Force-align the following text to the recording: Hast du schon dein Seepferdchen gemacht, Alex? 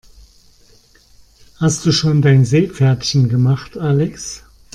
Hast 1.59 1.85
du 1.85 1.91
schon 1.91 2.23
dein 2.23 2.43
Seepferdchen 2.43 3.29
gemacht, 3.29 3.77
Alex? 3.77 4.43